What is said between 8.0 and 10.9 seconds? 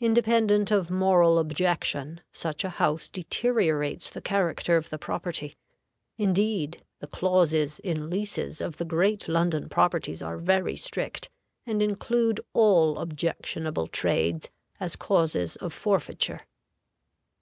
leases of the great London properties are very